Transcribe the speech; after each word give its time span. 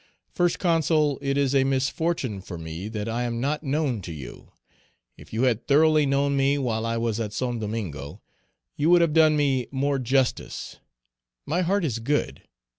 "First 0.33 0.57
Consul, 0.57 1.19
it 1.21 1.37
is 1.37 1.53
a 1.53 1.63
misfortune 1.63 2.41
for 2.41 2.57
me 2.57 2.87
that 2.87 3.07
I 3.07 3.21
am 3.21 3.39
not 3.39 3.61
known 3.61 4.01
to 4.01 4.11
you. 4.11 4.51
If 5.15 5.31
you 5.31 5.43
had 5.43 5.67
thoroughly 5.67 6.07
known 6.07 6.35
me 6.35 6.57
while 6.57 6.87
I 6.87 6.97
was 6.97 7.19
at 7.19 7.33
St. 7.33 7.59
Domingo, 7.59 8.19
you 8.75 8.89
would 8.89 9.01
have 9.01 9.13
done 9.13 9.37
me 9.37 9.67
more 9.69 9.99
justice; 9.99 10.77
my 11.45 11.61
heart 11.61 11.85
is 11.85 11.99
good. 11.99 12.41